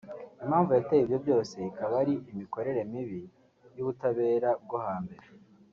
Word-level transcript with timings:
Impamvu 0.43 0.69
yateye 0.77 1.01
ibyo 1.03 1.17
byose 1.25 1.55
ikaba 1.69 1.93
ari 2.03 2.13
imikorere 2.31 2.79
mibi 2.91 3.21
y’ubutabera 3.75 4.49
bwo 4.63 4.77
hambere 4.87 5.25